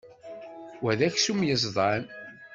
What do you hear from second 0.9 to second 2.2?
d aksum yeẓdan.